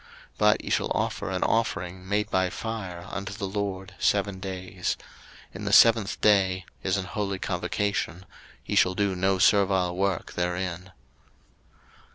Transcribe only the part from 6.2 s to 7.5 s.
day is an holy